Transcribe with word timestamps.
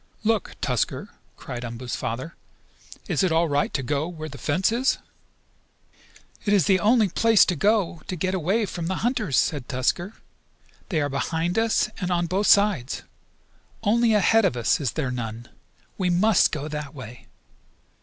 "Look, 0.23 0.55
Tusker!" 0.61 1.09
cried 1.37 1.63
Umboo's 1.63 1.95
father. 1.95 2.33
"Is 3.07 3.21
it 3.21 3.31
all 3.31 3.47
right 3.47 3.71
to 3.75 3.83
go 3.83 4.09
there 4.09 4.17
where 4.17 4.29
the 4.29 4.39
fence 4.39 4.71
is?" 4.71 4.97
"It 6.43 6.53
is 6.55 6.65
the 6.65 6.79
only 6.79 7.07
place 7.09 7.45
to 7.45 7.55
go 7.55 8.01
to 8.07 8.15
get 8.15 8.33
away 8.33 8.65
from 8.65 8.87
the 8.87 8.95
hunters," 9.05 9.37
said 9.37 9.69
Tusker. 9.69 10.13
"They 10.89 11.01
are 11.01 11.07
behind 11.07 11.59
us 11.59 11.87
and 11.99 12.09
on 12.09 12.25
both 12.25 12.47
sides. 12.47 13.03
Only 13.83 14.15
ahead 14.15 14.43
of 14.43 14.57
us 14.57 14.79
is 14.81 14.93
there 14.93 15.11
none. 15.11 15.47
We 15.99 16.09
must 16.09 16.51
go 16.51 16.67
that 16.67 16.95
way!" 16.95 17.27